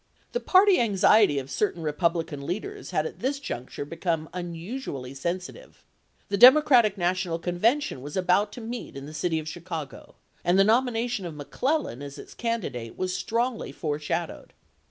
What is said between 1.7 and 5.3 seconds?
Eepublican leaders had at this juncture become unusually